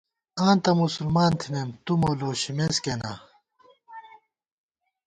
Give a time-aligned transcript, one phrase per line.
[0.45, 3.11] آں تہ مسلمان تھنَئیم تُو مو لوشِمېس کېنا